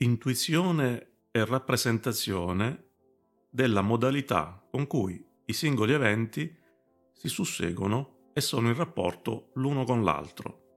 intuizione 0.00 1.24
e 1.32 1.44
rappresentazione 1.44 2.90
della 3.50 3.80
modalità 3.80 4.64
con 4.70 4.86
cui 4.86 5.24
i 5.46 5.52
singoli 5.52 5.92
eventi 5.92 6.54
si 7.12 7.28
susseguono 7.28 8.30
e 8.32 8.40
sono 8.40 8.68
in 8.68 8.76
rapporto 8.76 9.50
l'uno 9.54 9.82
con 9.84 10.04
l'altro, 10.04 10.76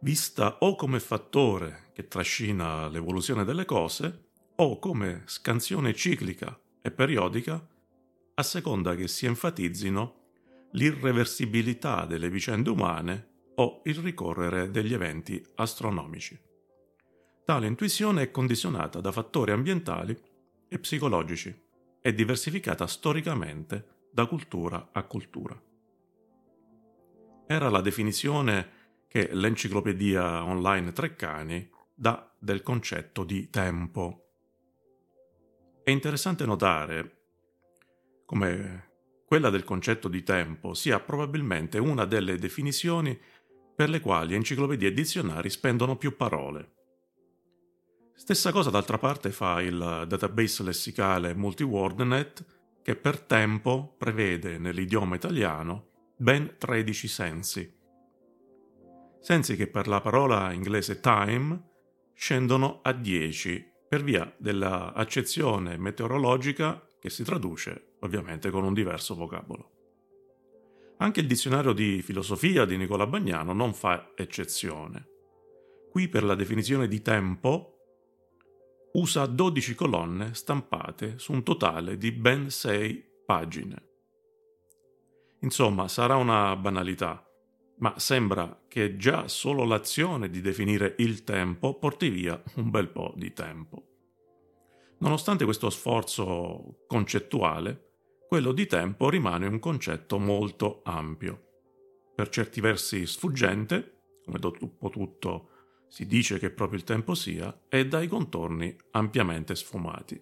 vista 0.00 0.56
o 0.60 0.74
come 0.74 1.00
fattore 1.00 1.90
che 1.92 2.08
trascina 2.08 2.88
l'evoluzione 2.88 3.44
delle 3.44 3.66
cose 3.66 4.28
o 4.56 4.78
come 4.78 5.24
scansione 5.26 5.92
ciclica 5.92 6.58
e 6.80 6.90
periodica 6.90 7.68
a 8.34 8.42
seconda 8.42 8.94
che 8.94 9.06
si 9.06 9.26
enfatizzino 9.26 10.20
l'irreversibilità 10.72 12.06
delle 12.06 12.30
vicende 12.30 12.70
umane 12.70 13.28
o 13.56 13.82
il 13.84 13.96
ricorrere 13.96 14.70
degli 14.70 14.94
eventi 14.94 15.44
astronomici. 15.56 16.51
Tale 17.52 17.66
intuizione 17.66 18.22
è 18.22 18.30
condizionata 18.30 19.02
da 19.02 19.12
fattori 19.12 19.52
ambientali 19.52 20.18
e 20.68 20.78
psicologici 20.78 21.54
e 22.00 22.14
diversificata 22.14 22.86
storicamente 22.86 24.06
da 24.10 24.24
cultura 24.24 24.88
a 24.90 25.02
cultura. 25.02 25.62
Era 27.46 27.68
la 27.68 27.82
definizione 27.82 29.04
che 29.06 29.28
l'enciclopedia 29.34 30.42
online 30.42 30.92
Treccani 30.92 31.68
dà 31.94 32.34
del 32.38 32.62
concetto 32.62 33.22
di 33.22 33.50
tempo. 33.50 34.30
È 35.84 35.90
interessante 35.90 36.46
notare 36.46 37.24
come 38.24 38.92
quella 39.26 39.50
del 39.50 39.64
concetto 39.64 40.08
di 40.08 40.22
tempo 40.22 40.72
sia 40.72 41.00
probabilmente 41.00 41.76
una 41.76 42.06
delle 42.06 42.36
definizioni 42.36 43.20
per 43.76 43.90
le 43.90 44.00
quali 44.00 44.34
enciclopedie 44.36 44.88
e 44.88 44.94
dizionari 44.94 45.50
spendono 45.50 45.96
più 45.96 46.16
parole. 46.16 46.80
Stessa 48.14 48.52
cosa 48.52 48.70
d'altra 48.70 48.98
parte 48.98 49.30
fa 49.30 49.60
il 49.60 50.04
database 50.06 50.62
lessicale 50.62 51.34
MultiWordNet 51.34 52.44
che 52.82 52.96
per 52.96 53.20
tempo 53.20 53.94
prevede 53.96 54.58
nell'idioma 54.58 55.16
italiano 55.16 55.90
ben 56.16 56.54
13 56.58 57.08
sensi. 57.08 57.80
Sensi 59.20 59.56
che 59.56 59.66
per 59.66 59.88
la 59.88 60.00
parola 60.00 60.52
inglese 60.52 61.00
time 61.00 61.70
scendono 62.14 62.80
a 62.82 62.92
10 62.92 63.70
per 63.88 64.02
via 64.02 64.32
dell'accezione 64.36 65.76
meteorologica 65.76 66.86
che 66.98 67.10
si 67.10 67.24
traduce 67.24 67.96
ovviamente 68.00 68.50
con 68.50 68.64
un 68.64 68.74
diverso 68.74 69.14
vocabolo. 69.14 69.70
Anche 70.98 71.20
il 71.20 71.26
dizionario 71.26 71.72
di 71.72 72.00
filosofia 72.02 72.64
di 72.64 72.76
Nicola 72.76 73.06
Bagnano 73.06 73.52
non 73.52 73.74
fa 73.74 74.12
eccezione. 74.14 75.08
Qui 75.90 76.08
per 76.08 76.22
la 76.22 76.34
definizione 76.34 76.86
di 76.86 77.02
tempo 77.02 77.71
usa 78.92 79.26
12 79.26 79.74
colonne 79.74 80.34
stampate 80.34 81.18
su 81.18 81.32
un 81.32 81.42
totale 81.42 81.96
di 81.96 82.12
ben 82.12 82.50
6 82.50 83.10
pagine. 83.24 83.90
Insomma, 85.40 85.88
sarà 85.88 86.16
una 86.16 86.54
banalità, 86.56 87.26
ma 87.78 87.98
sembra 87.98 88.64
che 88.68 88.96
già 88.96 89.28
solo 89.28 89.64
l'azione 89.64 90.30
di 90.30 90.40
definire 90.40 90.94
il 90.98 91.24
tempo 91.24 91.78
porti 91.78 92.10
via 92.10 92.40
un 92.56 92.70
bel 92.70 92.88
po' 92.88 93.12
di 93.16 93.32
tempo. 93.32 93.86
Nonostante 94.98 95.44
questo 95.44 95.68
sforzo 95.68 96.84
concettuale, 96.86 97.90
quello 98.28 98.52
di 98.52 98.66
tempo 98.66 99.08
rimane 99.08 99.46
un 99.46 99.58
concetto 99.58 100.18
molto 100.18 100.82
ampio, 100.84 101.48
per 102.14 102.28
certi 102.28 102.60
versi 102.60 103.04
sfuggente, 103.04 104.00
come 104.24 104.38
dopo 104.38 104.88
tutto 104.90 105.48
si 105.92 106.06
dice 106.06 106.38
che 106.38 106.48
proprio 106.48 106.78
il 106.78 106.84
tempo 106.84 107.14
sia, 107.14 107.54
e 107.68 107.86
dai 107.86 108.08
contorni 108.08 108.74
ampiamente 108.92 109.54
sfumati. 109.54 110.18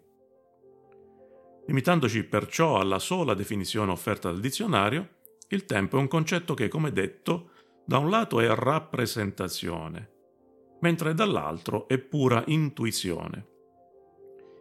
Limitandoci 1.68 2.24
perciò 2.24 2.80
alla 2.80 2.98
sola 2.98 3.34
definizione 3.34 3.92
offerta 3.92 4.32
dal 4.32 4.40
dizionario, 4.40 5.18
il 5.46 5.66
tempo 5.66 5.96
è 5.96 6.00
un 6.00 6.08
concetto 6.08 6.54
che, 6.54 6.66
come 6.66 6.90
detto, 6.90 7.50
da 7.84 7.98
un 7.98 8.10
lato 8.10 8.40
è 8.40 8.52
rappresentazione, 8.52 10.10
mentre 10.80 11.14
dall'altro 11.14 11.86
è 11.86 11.98
pura 11.98 12.42
intuizione. 12.48 13.46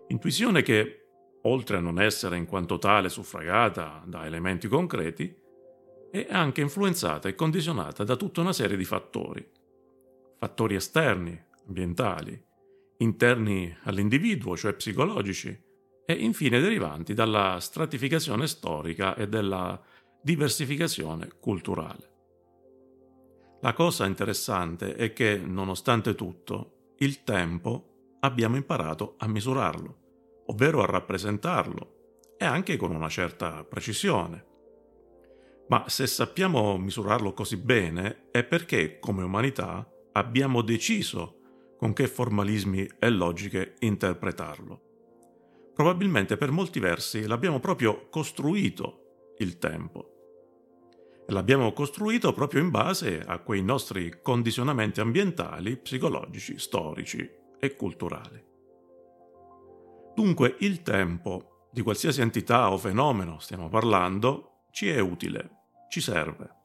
Intuizione 0.09 0.61
che 0.61 1.07
oltre 1.41 1.77
a 1.77 1.81
non 1.81 1.99
essere 1.99 2.37
in 2.37 2.45
quanto 2.45 2.77
tale 2.77 3.09
suffragata 3.09 4.03
da 4.05 4.27
elementi 4.27 4.67
concreti, 4.67 5.35
è 6.11 6.27
anche 6.29 6.61
influenzata 6.61 7.27
e 7.27 7.33
condizionata 7.33 8.03
da 8.03 8.15
tutta 8.15 8.41
una 8.41 8.53
serie 8.53 8.77
di 8.77 8.85
fattori. 8.85 9.57
Fattori 10.39 10.75
esterni, 10.75 11.39
ambientali, 11.67 12.41
interni 12.97 13.77
all'individuo, 13.83 14.57
cioè 14.57 14.73
psicologici, 14.73 15.67
e 16.05 16.13
infine 16.13 16.59
derivanti 16.59 17.13
dalla 17.13 17.59
stratificazione 17.59 18.47
storica 18.47 19.15
e 19.15 19.27
dalla 19.27 19.79
diversificazione 20.21 21.29
culturale. 21.39 22.07
La 23.61 23.73
cosa 23.73 24.05
interessante 24.05 24.95
è 24.95 25.13
che, 25.13 25.37
nonostante 25.37 26.15
tutto, 26.15 26.93
il 26.99 27.23
tempo 27.23 28.15
abbiamo 28.21 28.55
imparato 28.55 29.15
a 29.17 29.27
misurarlo 29.27 29.99
ovvero 30.49 30.81
a 30.81 30.85
rappresentarlo, 30.85 31.97
e 32.37 32.45
anche 32.45 32.77
con 32.77 32.93
una 32.93 33.09
certa 33.09 33.63
precisione. 33.63 34.45
Ma 35.67 35.87
se 35.87 36.07
sappiamo 36.07 36.77
misurarlo 36.77 37.33
così 37.33 37.57
bene 37.57 38.29
è 38.31 38.43
perché, 38.43 38.99
come 38.99 39.23
umanità, 39.23 39.87
abbiamo 40.13 40.61
deciso 40.61 41.39
con 41.77 41.93
che 41.93 42.07
formalismi 42.07 42.89
e 42.99 43.09
logiche 43.09 43.75
interpretarlo. 43.79 44.81
Probabilmente 45.73 46.35
per 46.35 46.51
molti 46.51 46.79
versi 46.79 47.25
l'abbiamo 47.25 47.59
proprio 47.59 48.09
costruito 48.09 49.33
il 49.37 49.57
tempo. 49.57 50.15
E 51.25 51.31
l'abbiamo 51.31 51.71
costruito 51.71 52.33
proprio 52.33 52.61
in 52.61 52.69
base 52.69 53.21
a 53.25 53.39
quei 53.39 53.63
nostri 53.63 54.19
condizionamenti 54.21 54.99
ambientali, 54.99 55.77
psicologici, 55.77 56.59
storici 56.59 57.29
e 57.59 57.75
culturali. 57.75 58.43
Dunque 60.15 60.57
il 60.59 60.81
tempo, 60.81 61.67
di 61.71 61.81
qualsiasi 61.81 62.19
entità 62.19 62.71
o 62.71 62.77
fenomeno 62.77 63.39
stiamo 63.39 63.69
parlando, 63.69 64.65
ci 64.71 64.89
è 64.89 64.99
utile, 64.99 65.49
ci 65.89 66.01
serve. 66.01 66.58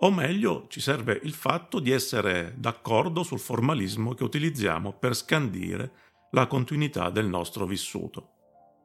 O 0.00 0.12
meglio, 0.12 0.66
ci 0.68 0.80
serve 0.80 1.18
il 1.24 1.32
fatto 1.32 1.80
di 1.80 1.90
essere 1.90 2.54
d'accordo 2.56 3.24
sul 3.24 3.40
formalismo 3.40 4.14
che 4.14 4.22
utilizziamo 4.22 4.92
per 4.92 5.16
scandire 5.16 5.92
la 6.30 6.46
continuità 6.46 7.10
del 7.10 7.26
nostro 7.26 7.66
vissuto, 7.66 8.34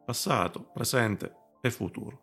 passato, 0.05 0.71
presente 0.73 1.35
e 1.61 1.69
futuro. 1.69 2.21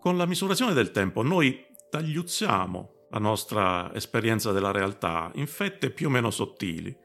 Con 0.00 0.16
la 0.16 0.26
misurazione 0.26 0.72
del 0.72 0.90
tempo 0.90 1.22
noi 1.22 1.64
tagliuzziamo 1.88 2.94
la 3.10 3.18
nostra 3.20 3.94
esperienza 3.94 4.50
della 4.50 4.72
realtà 4.72 5.30
in 5.34 5.46
fette 5.46 5.90
più 5.90 6.08
o 6.08 6.10
meno 6.10 6.30
sottili, 6.30 6.96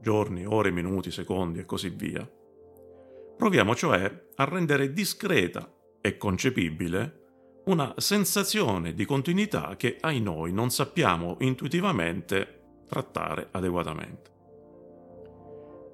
giorni, 0.00 0.46
ore, 0.46 0.70
minuti, 0.70 1.10
secondi 1.10 1.58
e 1.58 1.66
così 1.66 1.90
via. 1.90 2.26
Proviamo 3.36 3.74
cioè 3.74 4.28
a 4.36 4.44
rendere 4.44 4.94
discreta 4.94 5.70
e 6.00 6.16
concepibile 6.16 7.21
una 7.64 7.94
sensazione 7.96 8.92
di 8.92 9.04
continuità 9.04 9.76
che 9.76 9.96
ai 10.00 10.20
noi 10.20 10.52
non 10.52 10.70
sappiamo 10.70 11.36
intuitivamente 11.40 12.82
trattare 12.88 13.48
adeguatamente. 13.52 14.30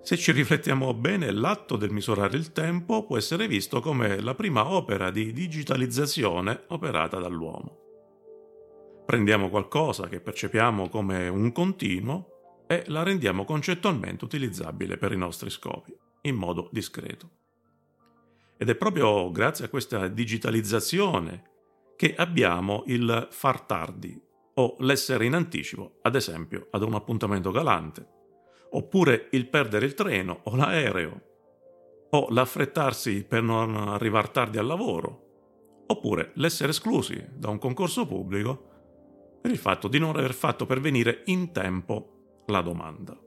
Se 0.00 0.16
ci 0.16 0.32
riflettiamo 0.32 0.94
bene, 0.94 1.30
l'atto 1.30 1.76
del 1.76 1.90
misurare 1.90 2.38
il 2.38 2.52
tempo 2.52 3.04
può 3.04 3.18
essere 3.18 3.46
visto 3.46 3.80
come 3.80 4.20
la 4.20 4.34
prima 4.34 4.70
opera 4.70 5.10
di 5.10 5.32
digitalizzazione 5.32 6.62
operata 6.68 7.18
dall'uomo. 7.18 7.76
Prendiamo 9.04 9.50
qualcosa 9.50 10.08
che 10.08 10.20
percepiamo 10.20 10.88
come 10.88 11.28
un 11.28 11.52
continuo 11.52 12.64
e 12.66 12.84
la 12.86 13.02
rendiamo 13.02 13.44
concettualmente 13.44 14.24
utilizzabile 14.24 14.96
per 14.96 15.12
i 15.12 15.18
nostri 15.18 15.50
scopi, 15.50 15.94
in 16.22 16.36
modo 16.36 16.70
discreto. 16.72 17.30
Ed 18.56 18.70
è 18.70 18.74
proprio 18.74 19.30
grazie 19.30 19.66
a 19.66 19.68
questa 19.68 20.08
digitalizzazione 20.08 21.56
che 21.98 22.14
abbiamo 22.16 22.84
il 22.86 23.26
far 23.28 23.62
tardi 23.62 24.16
o 24.54 24.76
l'essere 24.78 25.26
in 25.26 25.34
anticipo, 25.34 25.98
ad 26.02 26.14
esempio 26.14 26.68
ad 26.70 26.82
un 26.82 26.94
appuntamento 26.94 27.50
galante, 27.50 28.06
oppure 28.70 29.26
il 29.32 29.48
perdere 29.48 29.84
il 29.84 29.94
treno 29.94 30.42
o 30.44 30.54
l'aereo, 30.54 31.22
o 32.10 32.28
l'affrettarsi 32.30 33.24
per 33.24 33.42
non 33.42 33.74
arrivare 33.74 34.30
tardi 34.30 34.58
al 34.58 34.66
lavoro, 34.66 35.82
oppure 35.88 36.30
l'essere 36.34 36.70
esclusi 36.70 37.20
da 37.32 37.48
un 37.48 37.58
concorso 37.58 38.06
pubblico 38.06 39.40
per 39.40 39.50
il 39.50 39.58
fatto 39.58 39.88
di 39.88 39.98
non 39.98 40.10
aver 40.10 40.34
fatto 40.34 40.66
pervenire 40.66 41.22
in 41.24 41.50
tempo 41.50 42.44
la 42.46 42.60
domanda. 42.60 43.18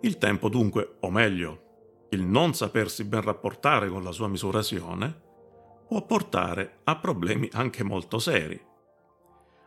Il 0.00 0.18
tempo 0.18 0.48
dunque, 0.48 0.96
o 0.98 1.10
meglio, 1.12 2.06
il 2.10 2.26
non 2.26 2.52
sapersi 2.52 3.04
ben 3.04 3.20
rapportare 3.20 3.88
con 3.88 4.02
la 4.02 4.10
sua 4.10 4.26
misurazione, 4.26 5.30
può 5.86 6.04
portare 6.06 6.80
a 6.84 6.96
problemi 6.96 7.48
anche 7.52 7.82
molto 7.82 8.18
seri. 8.18 8.60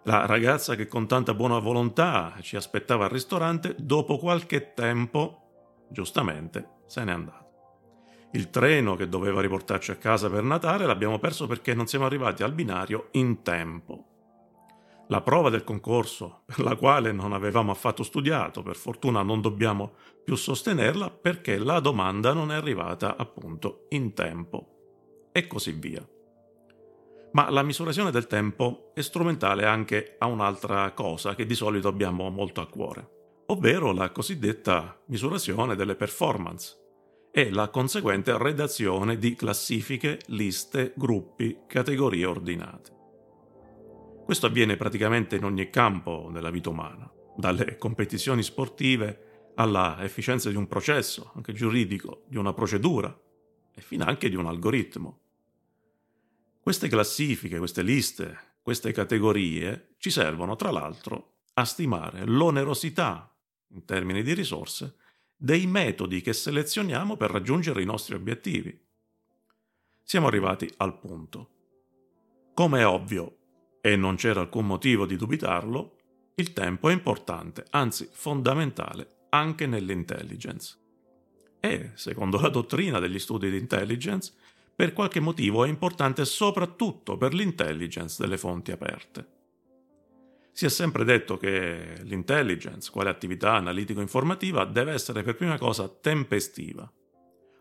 La 0.03 0.25
ragazza 0.25 0.75
che 0.75 0.87
con 0.87 1.07
tanta 1.07 1.33
buona 1.33 1.57
volontà 1.59 2.35
ci 2.41 2.55
aspettava 2.55 3.05
al 3.05 3.11
ristorante, 3.11 3.75
dopo 3.77 4.17
qualche 4.17 4.73
tempo, 4.73 5.87
giustamente, 5.89 6.81
se 6.85 7.03
n'è 7.03 7.11
andata. 7.11 7.43
Il 8.33 8.49
treno 8.49 8.95
che 8.95 9.09
doveva 9.09 9.41
riportarci 9.41 9.91
a 9.91 9.95
casa 9.95 10.29
per 10.29 10.43
Natale 10.43 10.85
l'abbiamo 10.85 11.19
perso 11.19 11.47
perché 11.47 11.73
non 11.73 11.87
siamo 11.87 12.05
arrivati 12.05 12.43
al 12.43 12.51
binario 12.51 13.07
in 13.11 13.41
tempo. 13.41 14.05
La 15.07 15.21
prova 15.21 15.49
del 15.49 15.63
concorso, 15.63 16.41
per 16.45 16.59
la 16.59 16.75
quale 16.75 17.11
non 17.11 17.31
avevamo 17.31 17.71
affatto 17.71 18.03
studiato, 18.03 18.61
per 18.61 18.75
fortuna 18.75 19.21
non 19.21 19.39
dobbiamo 19.39 19.93
più 20.23 20.35
sostenerla 20.35 21.09
perché 21.11 21.57
la 21.57 21.79
domanda 21.79 22.33
non 22.33 22.51
è 22.51 22.55
arrivata 22.55 23.15
appunto 23.15 23.85
in 23.89 24.13
tempo. 24.13 24.74
E 25.37 25.47
così 25.47 25.73
via. 25.73 26.01
Ma 27.33 27.49
la 27.49 27.61
misurazione 27.61 28.09
del 28.09 28.25
tempo 28.25 28.93
è 28.93 29.01
strumentale 29.01 29.65
anche 29.65 30.15
a 30.17 30.27
un'altra 30.27 30.93
cosa 30.93 31.35
che 31.35 31.45
di 31.45 31.55
solito 31.55 31.89
abbiamo 31.89 32.29
molto 32.29 32.61
a 32.61 32.67
cuore, 32.67 33.43
ovvero 33.47 33.91
la 33.91 34.11
cosiddetta 34.11 34.97
misurazione 35.07 35.75
delle 35.75 35.95
performance 35.95 36.77
e 37.33 37.51
la 37.51 37.67
conseguente 37.67 38.37
redazione 38.37 39.17
di 39.17 39.35
classifiche, 39.35 40.21
liste, 40.27 40.93
gruppi, 40.95 41.63
categorie 41.67 42.23
ordinate. 42.23 42.93
Questo 44.23 44.45
avviene 44.45 44.77
praticamente 44.77 45.35
in 45.35 45.43
ogni 45.43 45.69
campo 45.69 46.29
della 46.31 46.49
vita 46.49 46.69
umana, 46.69 47.11
dalle 47.35 47.75
competizioni 47.75 48.41
sportive 48.41 49.51
alla 49.55 49.97
efficienza 49.99 50.49
di 50.49 50.55
un 50.55 50.67
processo, 50.67 51.33
anche 51.35 51.51
giuridico, 51.51 52.23
di 52.25 52.37
una 52.37 52.53
procedura 52.53 53.13
e 53.75 53.81
fino 53.81 54.05
anche 54.05 54.29
di 54.29 54.37
un 54.37 54.45
algoritmo. 54.45 55.19
Queste 56.65 56.87
classifiche, 56.87 57.59
queste 57.59 57.83
liste, 57.83 58.55
queste 58.63 58.91
categorie 58.91 59.93
ci 59.99 60.09
servono, 60.09 60.55
tra 60.55 60.71
l'altro, 60.71 61.41
a 61.53 61.63
stimare 61.63 62.25
l'onerosità, 62.25 63.31
in 63.67 63.85
termini 63.85 64.23
di 64.23 64.33
risorse, 64.33 64.95
dei 65.35 65.67
metodi 65.67 66.21
che 66.21 66.33
selezioniamo 66.33 67.17
per 67.17 67.29
raggiungere 67.29 67.83
i 67.83 67.85
nostri 67.85 68.15
obiettivi. 68.15 68.83
Siamo 70.01 70.25
arrivati 70.25 70.67
al 70.77 70.97
punto. 70.97 71.49
Come 72.55 72.79
è 72.79 72.87
ovvio, 72.87 73.37
e 73.79 73.95
non 73.95 74.15
c'era 74.15 74.39
alcun 74.39 74.65
motivo 74.65 75.05
di 75.05 75.17
dubitarlo, 75.17 75.97
il 76.33 76.51
tempo 76.51 76.89
è 76.89 76.93
importante, 76.93 77.63
anzi 77.69 78.09
fondamentale, 78.11 79.27
anche 79.29 79.67
nell'intelligence. 79.67 80.79
E, 81.59 81.91
secondo 81.93 82.39
la 82.39 82.49
dottrina 82.49 82.97
degli 82.97 83.19
studi 83.19 83.51
di 83.51 83.57
intelligence, 83.59 84.33
per 84.75 84.91
qualche 84.91 85.21
motivo 85.21 85.63
è 85.63 85.69
importante 85.69 86.25
soprattutto 86.25 87.15
per 87.17 87.33
l'intelligence 87.33 88.21
delle 88.21 88.37
fonti 88.37 88.71
aperte. 88.71 89.33
Si 90.51 90.65
è 90.65 90.69
sempre 90.69 91.05
detto 91.05 91.37
che 91.37 91.95
l'intelligence, 92.03 92.91
quale 92.91 93.09
attività 93.09 93.53
analitico-informativa, 93.53 94.65
deve 94.65 94.91
essere 94.91 95.23
per 95.23 95.35
prima 95.35 95.57
cosa 95.57 95.87
tempestiva, 95.87 96.89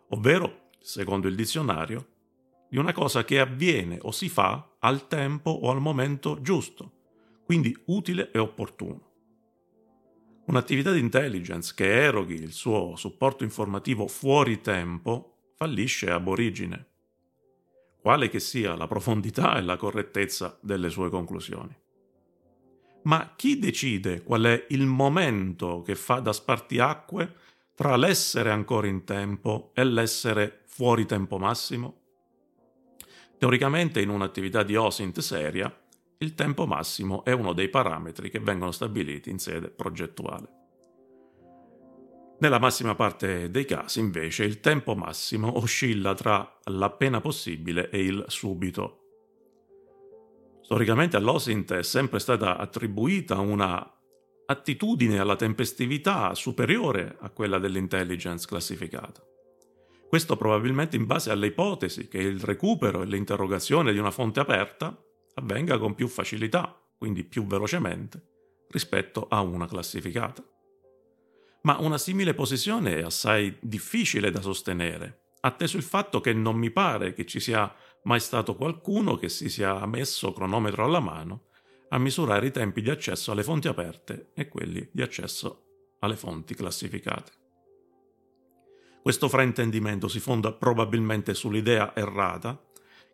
ovvero, 0.08 0.70
secondo 0.81 1.28
il 1.28 1.37
dizionario, 1.37 2.08
di 2.69 2.78
una 2.78 2.93
cosa 2.93 3.25
che 3.25 3.38
avviene 3.38 3.99
o 4.02 4.10
si 4.10 4.28
fa 4.28 4.76
al 4.81 5.06
tempo 5.06 5.50
o 5.50 5.70
al 5.70 5.81
momento 5.81 6.40
giusto, 6.40 6.93
quindi 7.44 7.76
utile 7.87 8.31
e 8.32 8.38
opportuno. 8.38 9.12
Un'attività 10.46 10.93
di 10.93 10.99
intelligence 10.99 11.72
che 11.75 12.02
eroghi 12.02 12.34
il 12.34 12.52
suo 12.52 12.96
supporto 12.96 13.44
informativo 13.44 14.08
fuori 14.08 14.60
tempo 14.60 15.52
fallisce 15.56 16.10
ab 16.10 16.26
origine 16.26 16.94
quale 18.04 18.28
che 18.28 18.38
sia 18.38 18.76
la 18.76 18.86
profondità 18.86 19.56
e 19.56 19.62
la 19.62 19.78
correttezza 19.78 20.58
delle 20.60 20.90
sue 20.90 21.08
conclusioni. 21.08 21.74
Ma 23.04 23.32
chi 23.34 23.58
decide 23.58 24.22
qual 24.22 24.42
è 24.42 24.66
il 24.68 24.84
momento 24.84 25.80
che 25.80 25.94
fa 25.94 26.18
da 26.18 26.34
spartiacque 26.34 27.34
tra 27.74 27.96
l'essere 27.96 28.50
ancora 28.50 28.88
in 28.88 29.04
tempo 29.04 29.70
e 29.72 29.84
l'essere 29.84 30.64
fuori 30.66 31.06
tempo 31.06 31.38
massimo? 31.38 32.02
Teoricamente 33.38 34.02
in 34.02 34.10
un'attività 34.10 34.62
di 34.62 34.76
OSINT 34.76 35.20
seria, 35.20 35.74
il 36.18 36.34
tempo 36.34 36.66
massimo 36.66 37.24
è 37.24 37.32
uno 37.32 37.54
dei 37.54 37.70
parametri 37.70 38.28
che 38.28 38.38
vengono 38.38 38.70
stabiliti 38.70 39.30
in 39.30 39.38
sede 39.38 39.70
progettuale. 39.70 40.63
Nella 42.44 42.58
massima 42.58 42.94
parte 42.94 43.50
dei 43.50 43.64
casi, 43.64 44.00
invece, 44.00 44.44
il 44.44 44.61
tempo 44.61 44.94
massimo 44.94 45.56
oscilla 45.56 46.12
tra 46.12 46.58
l'appena 46.64 47.23
possibile 47.23 47.88
e 47.88 48.05
il 48.05 48.23
subito. 48.29 48.99
Storicamente 50.61 51.17
all'OSINT 51.17 51.73
è 51.73 51.82
sempre 51.82 52.19
stata 52.19 52.58
attribuita 52.58 53.38
una 53.38 53.91
attitudine 54.44 55.19
alla 55.19 55.37
tempestività 55.37 56.35
superiore 56.35 57.17
a 57.19 57.31
quella 57.31 57.58
dell'intelligence 57.58 58.46
classificata. 58.46 59.23
Questo 60.06 60.37
probabilmente 60.37 60.96
in 60.96 61.06
base 61.06 61.31
alle 61.31 61.46
ipotesi 61.46 62.08
che 62.08 62.19
il 62.19 62.41
recupero 62.41 63.00
e 63.00 63.06
l'interrogazione 63.06 63.91
di 63.91 63.99
una 63.99 64.11
fonte 64.11 64.41
aperta 64.41 64.94
avvenga 65.37 65.79
con 65.79 65.94
più 65.94 66.08
facilità, 66.08 66.79
quindi 66.99 67.25
più 67.25 67.46
velocemente, 67.46 68.23
rispetto 68.69 69.29
a 69.31 69.41
una 69.41 69.67
classificata 69.67 70.44
ma 71.64 71.78
una 71.81 71.99
simile 71.99 72.34
posizione 72.34 72.96
è 72.96 73.02
assai 73.02 73.56
difficile 73.61 74.31
da 74.31 74.40
sostenere, 74.40 75.28
atteso 75.40 75.76
il 75.76 75.82
fatto 75.82 76.20
che 76.20 76.32
non 76.32 76.56
mi 76.56 76.70
pare 76.70 77.12
che 77.12 77.25
ci 77.26 77.40
sia 77.40 77.72
mai 78.05 78.20
stato 78.20 78.55
qualcuno 78.55 79.16
che 79.16 79.28
si 79.28 79.49
sia 79.49 79.84
messo 79.87 80.32
cronometro 80.32 80.84
alla 80.84 81.00
mano 81.00 81.46
a 81.88 81.99
misurare 81.99 82.46
i 82.46 82.50
tempi 82.50 82.82
di 82.82 82.90
accesso 82.90 83.32
alle 83.32 83.43
fonti 83.43 83.69
aperte 83.69 84.31
e 84.34 84.49
quelli 84.49 84.88
di 84.93 85.00
accesso 85.00 85.94
alle 86.00 86.16
fonti 86.16 86.55
classificate. 86.55 87.32
Questo 89.00 89.28
fraintendimento 89.28 90.08
si 90.08 90.20
fonda 90.20 90.52
probabilmente 90.52 91.34
sull'idea 91.34 91.94
errata 91.94 92.62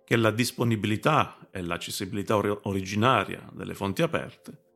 che 0.04 0.16
la 0.16 0.30
disponibilità 0.30 1.48
e 1.52 1.62
l'accessibilità 1.62 2.36
or- 2.36 2.60
originaria 2.64 3.48
delle 3.52 3.74
fonti 3.74 4.02
aperte 4.02 4.69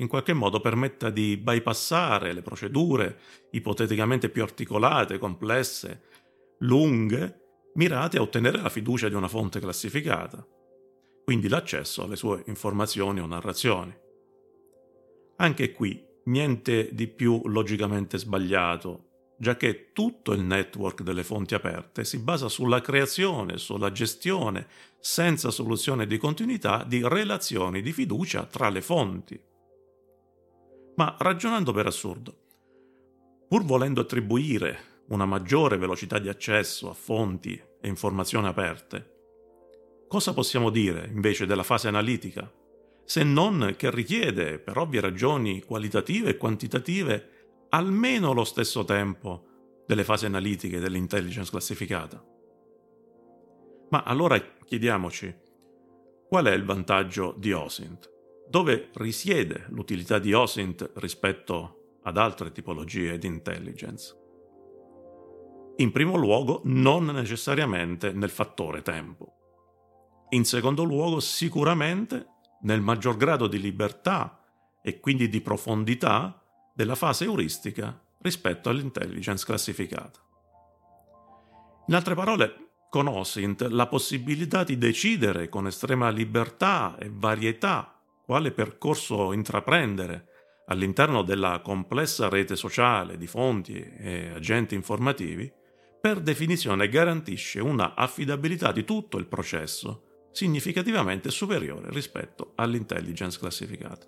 in 0.00 0.08
qualche 0.08 0.32
modo 0.32 0.60
permetta 0.60 1.10
di 1.10 1.36
bypassare 1.36 2.32
le 2.32 2.42
procedure 2.42 3.18
ipoteticamente 3.50 4.30
più 4.30 4.42
articolate, 4.42 5.18
complesse, 5.18 6.02
lunghe, 6.60 7.40
mirate 7.74 8.18
a 8.18 8.22
ottenere 8.22 8.60
la 8.60 8.68
fiducia 8.68 9.08
di 9.08 9.14
una 9.14 9.28
fonte 9.28 9.60
classificata, 9.60 10.44
quindi 11.24 11.48
l'accesso 11.48 12.02
alle 12.02 12.16
sue 12.16 12.42
informazioni 12.46 13.20
o 13.20 13.26
narrazioni. 13.26 13.94
Anche 15.36 15.72
qui 15.72 16.02
niente 16.24 16.88
di 16.92 17.06
più 17.06 17.42
logicamente 17.44 18.18
sbagliato, 18.18 19.34
già 19.38 19.56
che 19.56 19.92
tutto 19.92 20.32
il 20.32 20.40
network 20.40 21.02
delle 21.02 21.24
fonti 21.24 21.54
aperte 21.54 22.04
si 22.04 22.18
basa 22.18 22.48
sulla 22.48 22.80
creazione, 22.80 23.58
sulla 23.58 23.92
gestione, 23.92 24.66
senza 24.98 25.50
soluzione 25.50 26.06
di 26.06 26.16
continuità, 26.18 26.84
di 26.84 27.00
relazioni 27.02 27.80
di 27.82 27.92
fiducia 27.92 28.44
tra 28.44 28.68
le 28.68 28.82
fonti. 28.82 29.48
Ma 31.00 31.16
ragionando 31.18 31.72
per 31.72 31.86
assurdo, 31.86 32.36
pur 33.48 33.64
volendo 33.64 34.02
attribuire 34.02 35.04
una 35.08 35.24
maggiore 35.24 35.78
velocità 35.78 36.18
di 36.18 36.28
accesso 36.28 36.90
a 36.90 36.92
fonti 36.92 37.58
e 37.80 37.88
informazioni 37.88 38.48
aperte, 38.48 40.02
cosa 40.08 40.34
possiamo 40.34 40.68
dire 40.68 41.08
invece 41.10 41.46
della 41.46 41.62
fase 41.62 41.88
analitica, 41.88 42.52
se 43.02 43.22
non 43.22 43.76
che 43.78 43.90
richiede, 43.90 44.58
per 44.58 44.76
ovvie 44.76 45.00
ragioni 45.00 45.62
qualitative 45.62 46.28
e 46.28 46.36
quantitative, 46.36 47.64
almeno 47.70 48.34
lo 48.34 48.44
stesso 48.44 48.84
tempo 48.84 49.46
delle 49.86 50.04
fasi 50.04 50.26
analitiche 50.26 50.80
dell'intelligence 50.80 51.50
classificata? 51.50 52.22
Ma 53.88 54.02
allora 54.02 54.38
chiediamoci, 54.38 55.34
qual 56.28 56.44
è 56.44 56.52
il 56.52 56.64
vantaggio 56.66 57.34
di 57.38 57.52
OSINT? 57.52 58.18
Dove 58.50 58.90
risiede 58.94 59.66
l'utilità 59.68 60.18
di 60.18 60.32
OSINT 60.32 60.90
rispetto 60.94 61.98
ad 62.02 62.16
altre 62.16 62.50
tipologie 62.50 63.16
di 63.16 63.28
intelligence. 63.28 64.16
In 65.76 65.92
primo 65.92 66.16
luogo, 66.16 66.60
non 66.64 67.06
necessariamente 67.06 68.10
nel 68.12 68.28
fattore 68.28 68.82
tempo. 68.82 69.34
In 70.30 70.44
secondo 70.44 70.82
luogo, 70.82 71.20
sicuramente 71.20 72.26
nel 72.62 72.80
maggior 72.80 73.16
grado 73.16 73.46
di 73.46 73.60
libertà 73.60 74.42
e 74.82 74.98
quindi 74.98 75.28
di 75.28 75.40
profondità 75.40 76.42
della 76.74 76.96
fase 76.96 77.24
euristica 77.24 78.02
rispetto 78.18 78.68
all'intelligence 78.68 79.44
classificata. 79.44 80.18
In 81.86 81.94
altre 81.94 82.16
parole, 82.16 82.70
con 82.90 83.06
OSINT 83.06 83.62
la 83.70 83.86
possibilità 83.86 84.64
di 84.64 84.76
decidere 84.76 85.48
con 85.48 85.68
estrema 85.68 86.10
libertà 86.10 86.96
e 86.98 87.08
varietà 87.12 87.94
quale 88.30 88.52
percorso 88.52 89.32
intraprendere 89.32 90.26
all'interno 90.66 91.22
della 91.22 91.60
complessa 91.64 92.28
rete 92.28 92.54
sociale 92.54 93.16
di 93.16 93.26
fonti 93.26 93.74
e 93.74 94.30
agenti 94.32 94.76
informativi, 94.76 95.52
per 96.00 96.20
definizione 96.20 96.88
garantisce 96.88 97.58
una 97.58 97.96
affidabilità 97.96 98.70
di 98.70 98.84
tutto 98.84 99.18
il 99.18 99.26
processo 99.26 100.28
significativamente 100.30 101.28
superiore 101.28 101.90
rispetto 101.90 102.52
all'intelligence 102.54 103.36
classificata. 103.36 104.06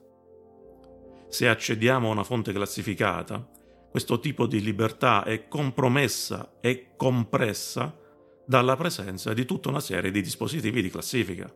Se 1.29 1.49
accediamo 1.49 2.07
a 2.07 2.13
una 2.13 2.23
fonte 2.23 2.53
classificata, 2.53 3.45
questo 3.91 4.21
tipo 4.21 4.47
di 4.47 4.63
libertà 4.63 5.25
è 5.25 5.49
compromessa 5.49 6.59
e 6.61 6.93
compressa 6.97 7.99
dalla 8.47 8.77
presenza 8.77 9.33
di 9.33 9.45
tutta 9.45 9.69
una 9.69 9.81
serie 9.81 10.13
di 10.13 10.23
dispositivi 10.23 10.81
di 10.81 10.91
classifica, 10.91 11.53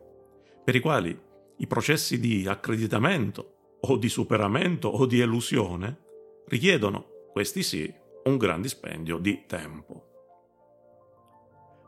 per 0.65 0.75
i 0.75 0.81
quali 0.81 1.26
i 1.57 1.67
processi 1.67 2.19
di 2.19 2.47
accreditamento 2.47 3.77
o 3.81 3.97
di 3.97 4.09
superamento 4.09 4.87
o 4.87 5.05
di 5.05 5.19
elusione 5.19 6.05
richiedono, 6.47 7.29
questi 7.31 7.63
sì, 7.63 7.93
un 8.23 8.37
gran 8.37 8.61
dispendio 8.61 9.17
di 9.17 9.43
tempo. 9.45 10.05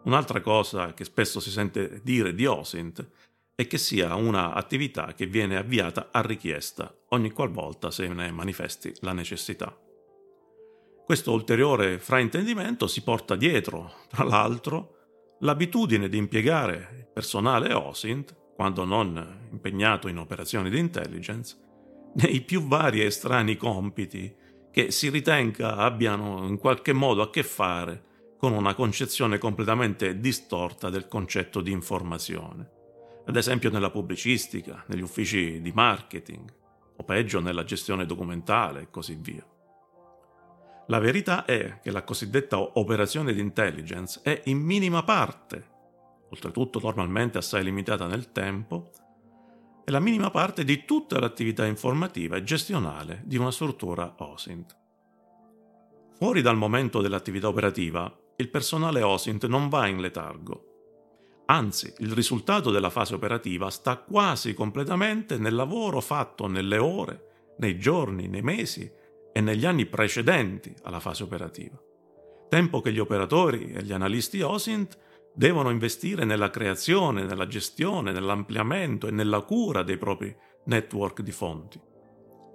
Un'altra 0.04 0.42
cosa 0.42 0.94
che 0.94 1.04
spesso 1.04 1.40
si 1.40 1.52
sente 1.52 2.02
dire 2.04 2.34
di 2.34 2.46
OSINT 2.46 3.08
è 3.54 3.68
che 3.68 3.78
sia 3.78 4.16
un'attività 4.16 5.14
che 5.14 5.26
viene 5.26 5.58
avviata 5.58 6.10
a 6.12 6.22
richiesta 6.22 6.96
ogni 7.10 7.32
qualvolta 7.32 7.92
se 7.92 8.08
ne 8.08 8.32
manifesti 8.32 8.94
la 9.02 9.12
necessità. 9.12 9.78
Questo 11.06 11.34
ulteriore 11.34 12.00
fraintendimento 12.00 12.88
si 12.88 13.02
porta 13.02 13.36
dietro, 13.36 14.06
tra 14.08 14.24
l'altro, 14.24 15.36
l'abitudine 15.40 16.08
di 16.08 16.18
impiegare 16.18 17.10
personale 17.12 17.74
OSINT, 17.74 18.39
quando 18.60 18.84
non 18.84 19.48
impegnato 19.52 20.10
in 20.10 20.18
operazioni 20.18 20.70
di 20.70 20.80
intelligence, 20.80 21.56
nei 22.16 22.42
più 22.42 22.68
vari 22.68 23.02
e 23.02 23.10
strani 23.10 23.56
compiti 23.56 24.36
che 24.70 24.92
si 24.92 25.08
ritenga 25.08 25.78
abbiano 25.78 26.46
in 26.46 26.58
qualche 26.58 26.92
modo 26.92 27.22
a 27.22 27.30
che 27.30 27.44
fare 27.44 28.04
con 28.38 28.52
una 28.52 28.74
concezione 28.74 29.38
completamente 29.38 30.20
distorta 30.20 30.90
del 30.90 31.08
concetto 31.08 31.62
di 31.62 31.72
informazione, 31.72 32.70
ad 33.26 33.38
esempio 33.38 33.70
nella 33.70 33.92
pubblicistica, 33.92 34.84
negli 34.88 35.04
uffici 35.04 35.62
di 35.62 35.72
marketing, 35.72 36.54
o 36.98 37.04
peggio 37.06 37.40
nella 37.40 37.64
gestione 37.64 38.06
documentale 38.06 38.82
e 38.82 38.88
così 38.90 39.16
via. 39.16 39.48
La 40.88 41.00
verità 41.00 41.46
è 41.46 41.80
che 41.82 41.92
la 41.92 42.04
cosiddetta 42.04 42.60
operazione 42.78 43.32
di 43.32 43.40
intelligence 43.40 44.20
è 44.22 44.42
in 44.48 44.60
minima 44.60 45.02
parte, 45.04 45.78
oltretutto 46.30 46.80
normalmente 46.80 47.38
assai 47.38 47.64
limitata 47.64 48.08
nel 48.08 48.32
tempo, 48.32 48.92
è 49.84 49.92
la 49.92 50.00
minima 50.00 50.30
parte 50.30 50.64
di 50.64 50.86
tutta 50.86 51.20
l'attività 51.20 51.66
informativa 51.66 52.36
e 52.36 52.44
gestionale 52.44 53.22
di 53.26 53.38
una 53.38 53.52
struttura 53.52 54.14
OSINT. 54.18 54.78
Fuori 56.16 56.42
dal 56.42 56.58
momento 56.58 57.02
dell'attività 57.02 57.48
operativa, 57.48 58.14
il 58.36 58.50
personale 58.50 59.02
OSINT 59.02 59.48
non 59.48 59.68
va 59.70 59.88
in 59.88 60.00
letargo. 60.00 60.66
Anzi, 61.46 61.92
il 62.00 62.12
risultato 62.12 62.70
della 62.70 62.92
fase 62.92 63.16
operativa 63.16 63.70
sta 63.72 63.98
quasi 63.98 64.54
completamente 64.54 65.38
nel 65.38 65.56
lavoro 65.56 66.00
fatto 66.02 66.46
nelle 66.46 66.78
ore, 66.78 67.56
nei 67.58 67.80
giorni, 67.80 68.28
nei 68.28 68.44
mesi 68.44 68.90
e 69.32 69.42
negli 69.42 69.66
anni 69.66 69.88
precedenti 69.88 70.74
alla 70.84 71.00
fase 71.00 71.24
operativa. 71.24 71.82
Tempo 72.48 72.82
che 72.82 72.92
gli 72.92 73.00
operatori 73.00 73.72
e 73.72 73.84
gli 73.84 73.92
analisti 73.92 74.42
OSINT 74.42 74.98
devono 75.34 75.70
investire 75.70 76.26
nella 76.26 76.50
creazione, 76.50 77.24
nella 77.24 77.48
gestione, 77.48 78.12
nell'ampliamento 78.12 79.08
e 79.08 79.12
nella 79.12 79.42
cura 79.42 79.84
dei 79.84 79.98
propri 79.98 80.36
network 80.66 81.22
di 81.22 81.32
fonti 81.32 81.88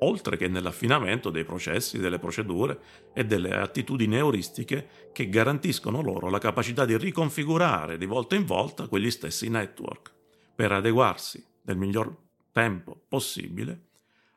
oltre 0.04 0.36
che 0.36 0.48
nell'affinamento 0.48 1.30
dei 1.30 1.44
processi, 1.44 1.98
delle 1.98 2.18
procedure 2.18 2.78
e 3.14 3.24
delle 3.24 3.54
attitudini 3.54 4.16
euristiche 4.16 5.10
che 5.12 5.28
garantiscono 5.28 6.02
loro 6.02 6.28
la 6.28 6.38
capacità 6.38 6.84
di 6.84 6.96
riconfigurare 6.96 7.96
di 7.96 8.06
volta 8.06 8.34
in 8.34 8.44
volta 8.44 8.86
quegli 8.86 9.10
stessi 9.10 9.48
network 9.48 10.12
per 10.54 10.72
adeguarsi 10.72 11.44
nel 11.62 11.76
miglior 11.76 12.14
tempo 12.52 13.04
possibile 13.08 13.88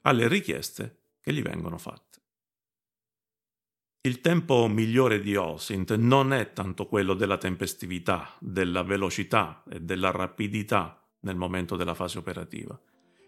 alle 0.01 0.27
richieste 0.27 0.99
che 1.21 1.33
gli 1.33 1.41
vengono 1.41 1.77
fatte. 1.77 2.06
Il 4.07 4.21
tempo 4.21 4.69
migliore 4.69 5.19
di 5.19 5.35
OSINT 5.35 5.95
non 5.95 6.31
è 6.31 6.53
tanto 6.53 6.87
quello 6.87 7.13
della 7.13 7.37
tempestività, 7.37 8.33
della 8.39 8.81
velocità 8.81 9.63
e 9.69 9.81
della 9.81 10.11
rapidità 10.11 11.05
nel 11.23 11.35
momento 11.35 11.75
della 11.75 11.93
fase 11.93 12.17
operativa. 12.17 12.79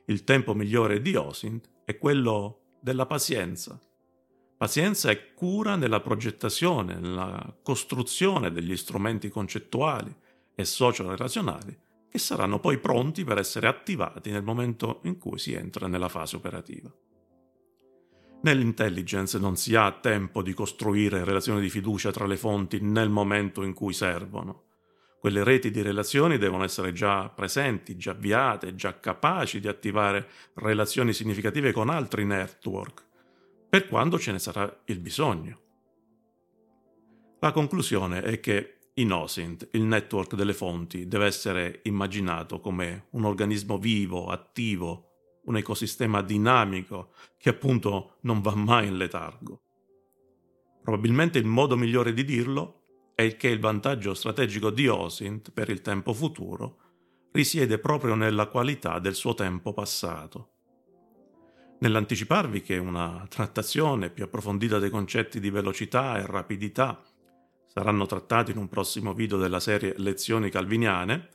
Il 0.06 0.24
tempo 0.24 0.54
migliore 0.54 1.02
di 1.02 1.18
OSINT 1.18 1.70
è 1.84 1.98
quello 1.98 2.78
della 2.80 3.06
pazienza. 3.06 3.78
Pazienza 4.56 5.12
e 5.12 5.34
cura 5.34 5.76
nella 5.76 6.00
progettazione, 6.00 6.98
nella 6.98 7.58
costruzione 7.62 8.50
degli 8.50 8.78
strumenti 8.78 9.28
concettuali 9.28 10.16
e 10.56 10.64
socio-relazionali 10.64 11.78
che 12.10 12.20
saranno 12.20 12.62
poi 12.62 12.78
pronti 12.78 13.26
per 13.26 13.38
essere 13.38 13.68
attivati 13.68 14.32
nel 14.32 14.44
momento 14.44 15.02
in 15.04 15.18
cui 15.18 15.40
si 15.40 15.52
entra 15.52 15.90
nella 15.90 16.08
fase 16.08 16.38
operativa. 16.38 16.90
Nell'intelligence 18.42 19.38
non 19.38 19.58
si 19.58 19.76
ha 19.76 19.92
tempo 19.92 20.42
di 20.42 20.54
costruire 20.54 21.26
relazioni 21.26 21.60
di 21.60 21.70
fiducia 21.70 22.12
tra 22.12 22.26
le 22.26 22.38
fonti 22.38 22.80
nel 22.80 23.10
momento 23.10 23.64
in 23.64 23.74
cui 23.74 23.92
servono. 23.92 24.68
Quelle 25.20 25.44
reti 25.44 25.70
di 25.72 25.82
relazioni 25.82 26.38
devono 26.38 26.64
essere 26.64 26.94
già 26.94 27.28
presenti, 27.28 27.98
già 27.98 28.12
avviate, 28.12 28.76
già 28.76 28.98
capaci 28.98 29.60
di 29.60 29.68
attivare 29.68 30.30
relazioni 30.54 31.12
significative 31.12 31.74
con 31.74 31.90
altri 31.90 32.24
network, 32.24 33.06
per 33.68 33.90
quando 33.90 34.18
ce 34.18 34.32
ne 34.32 34.40
sarà 34.40 34.82
il 34.86 35.00
bisogno. 35.00 35.60
La 37.42 37.52
conclusione 37.52 38.22
è 38.22 38.40
che 38.40 38.78
in 38.94 39.12
OSINT 39.12 39.68
il 39.72 39.84
network 39.84 40.36
delle 40.36 40.54
fonti 40.54 41.08
deve 41.10 41.26
essere 41.26 41.82
immaginato 41.84 42.62
come 42.62 43.08
un 43.12 43.26
organismo 43.26 43.78
vivo, 43.78 44.28
attivo, 44.28 45.09
un 45.50 45.58
ecosistema 45.58 46.22
dinamico 46.22 47.12
che 47.38 47.50
appunto 47.50 48.18
non 48.22 48.40
va 48.42 48.54
mai 48.56 48.88
in 48.88 48.98
letargo. 48.98 49.64
Probabilmente 50.82 51.40
il 51.40 51.46
modo 51.46 51.76
migliore 51.76 52.14
di 52.14 52.24
dirlo 52.24 52.84
è 53.16 53.36
che 53.36 53.50
il 53.50 53.60
vantaggio 53.60 54.14
strategico 54.14 54.70
di 54.70 54.88
OSINT 54.88 55.52
per 55.52 55.70
il 55.70 55.82
tempo 55.82 56.14
futuro 56.14 56.78
risiede 57.32 57.80
proprio 57.80 58.16
nella 58.16 58.48
qualità 58.48 59.00
del 59.00 59.16
suo 59.16 59.34
tempo 59.34 59.74
passato. 59.74 60.54
Nell'anticiparvi 61.80 62.62
che 62.62 62.78
una 62.78 63.26
trattazione 63.28 64.10
più 64.10 64.26
approfondita 64.26 64.78
dei 64.80 64.90
concetti 64.90 65.40
di 65.40 65.50
velocità 65.50 66.18
e 66.18 66.26
rapidità 66.26 67.02
saranno 67.66 68.06
trattati 68.06 68.52
in 68.52 68.58
un 68.58 68.68
prossimo 68.68 69.14
video 69.14 69.38
della 69.38 69.60
serie 69.60 69.96
Lezioni 69.98 70.50
calviniane, 70.50 71.30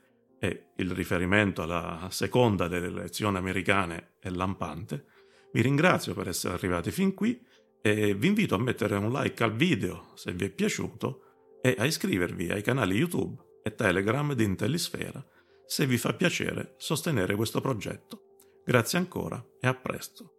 e 0.44 0.66
il 0.76 0.90
riferimento 0.90 1.62
alla 1.62 2.08
seconda 2.10 2.68
delle 2.68 2.90
lezioni 2.90 3.38
americane 3.38 4.16
è 4.18 4.28
lampante, 4.28 5.06
vi 5.52 5.62
ringrazio 5.62 6.12
per 6.12 6.28
essere 6.28 6.54
arrivati 6.54 6.90
fin 6.90 7.14
qui 7.14 7.40
e 7.80 8.14
vi 8.14 8.26
invito 8.26 8.54
a 8.54 8.58
mettere 8.58 8.96
un 8.96 9.10
like 9.10 9.42
al 9.42 9.54
video 9.54 10.10
se 10.14 10.32
vi 10.32 10.44
è 10.44 10.50
piaciuto 10.50 11.58
e 11.62 11.74
a 11.78 11.86
iscrivervi 11.86 12.50
ai 12.50 12.62
canali 12.62 12.96
YouTube 12.96 13.40
e 13.62 13.74
Telegram 13.74 14.34
di 14.34 14.44
Intellisfera 14.44 15.24
se 15.66 15.86
vi 15.86 15.96
fa 15.96 16.12
piacere 16.12 16.74
sostenere 16.76 17.34
questo 17.36 17.60
progetto. 17.60 18.36
Grazie 18.64 18.98
ancora 18.98 19.42
e 19.60 19.66
a 19.66 19.74
presto. 19.74 20.33